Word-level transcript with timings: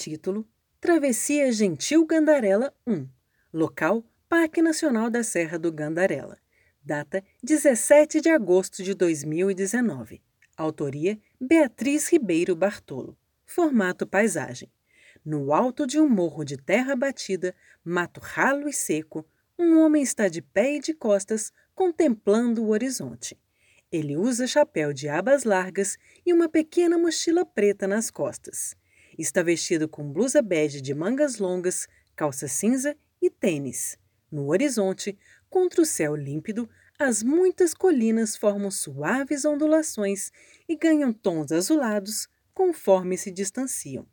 Título: 0.00 0.48
Travessia 0.80 1.52
Gentil 1.52 2.06
Gandarela 2.06 2.72
1. 2.86 3.06
Local: 3.52 4.02
Parque 4.30 4.62
Nacional 4.62 5.10
da 5.10 5.22
Serra 5.22 5.58
do 5.58 5.70
Gandarela. 5.70 6.38
Data: 6.82 7.22
17 7.42 8.22
de 8.22 8.30
agosto 8.30 8.82
de 8.82 8.94
2019. 8.94 10.22
Autoria: 10.56 11.20
Beatriz 11.38 12.10
Ribeiro 12.10 12.56
Bartolo. 12.56 13.14
Formato 13.44 14.06
paisagem. 14.06 14.72
No 15.22 15.52
alto 15.52 15.86
de 15.86 16.00
um 16.00 16.08
morro 16.08 16.46
de 16.46 16.56
terra 16.56 16.96
batida, 16.96 17.54
mato 17.84 18.20
ralo 18.22 18.70
e 18.70 18.72
seco, 18.72 19.28
um 19.58 19.80
homem 19.80 20.02
está 20.02 20.28
de 20.28 20.40
pé 20.40 20.76
e 20.76 20.80
de 20.80 20.94
costas, 20.94 21.52
contemplando 21.74 22.64
o 22.64 22.70
horizonte. 22.70 23.38
Ele 23.92 24.16
usa 24.16 24.46
chapéu 24.46 24.94
de 24.94 25.10
abas 25.10 25.44
largas 25.44 25.98
e 26.24 26.32
uma 26.32 26.48
pequena 26.48 26.96
mochila 26.96 27.44
preta 27.44 27.86
nas 27.86 28.10
costas. 28.10 28.79
Está 29.20 29.42
vestido 29.42 29.86
com 29.86 30.10
blusa 30.10 30.40
bege 30.40 30.80
de 30.80 30.94
mangas 30.94 31.36
longas, 31.36 31.86
calça 32.16 32.48
cinza 32.48 32.96
e 33.20 33.28
tênis. 33.28 33.98
No 34.32 34.46
horizonte, 34.48 35.18
contra 35.50 35.82
o 35.82 35.84
céu 35.84 36.16
límpido, 36.16 36.66
as 36.98 37.22
muitas 37.22 37.74
colinas 37.74 38.34
formam 38.34 38.70
suaves 38.70 39.44
ondulações 39.44 40.32
e 40.66 40.74
ganham 40.74 41.12
tons 41.12 41.52
azulados 41.52 42.28
conforme 42.54 43.18
se 43.18 43.30
distanciam. 43.30 44.06